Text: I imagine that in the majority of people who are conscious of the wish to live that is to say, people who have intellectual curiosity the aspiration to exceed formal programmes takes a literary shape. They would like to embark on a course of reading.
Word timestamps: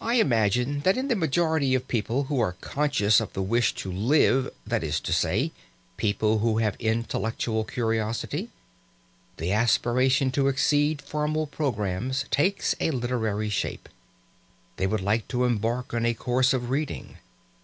I 0.00 0.14
imagine 0.14 0.80
that 0.80 0.96
in 0.98 1.06
the 1.06 1.14
majority 1.14 1.76
of 1.76 1.86
people 1.86 2.24
who 2.24 2.40
are 2.40 2.54
conscious 2.60 3.20
of 3.20 3.32
the 3.32 3.42
wish 3.42 3.72
to 3.76 3.92
live 3.92 4.50
that 4.66 4.82
is 4.82 4.98
to 5.02 5.12
say, 5.12 5.52
people 5.96 6.40
who 6.40 6.58
have 6.58 6.74
intellectual 6.80 7.62
curiosity 7.62 8.48
the 9.36 9.52
aspiration 9.52 10.32
to 10.32 10.48
exceed 10.48 11.00
formal 11.00 11.46
programmes 11.46 12.24
takes 12.32 12.74
a 12.80 12.90
literary 12.90 13.50
shape. 13.50 13.88
They 14.78 14.88
would 14.88 15.00
like 15.00 15.28
to 15.28 15.44
embark 15.44 15.94
on 15.94 16.04
a 16.04 16.12
course 16.14 16.52
of 16.52 16.68
reading. 16.68 17.18